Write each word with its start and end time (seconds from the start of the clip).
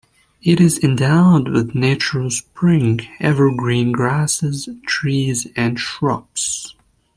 It 0.41 0.59
is 0.59 0.79
endowed 0.83 1.47
with 1.47 1.75
natural 1.75 2.31
spring, 2.31 3.01
evergreen 3.19 3.91
grasses, 3.91 4.67
trees 4.87 5.45
and 5.55 5.79
shrubs. 5.79 6.73